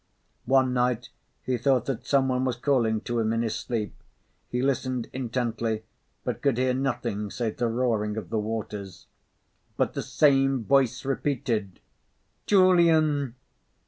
[0.47, 1.09] One night
[1.43, 3.93] he thought that some one was calling to him in his sleep.
[4.49, 5.83] He listened intently,
[6.23, 9.05] but could hear nothing save the roaring of the waters.
[9.77, 11.81] But the same voice repeated:
[12.47, 13.35] "Julian!"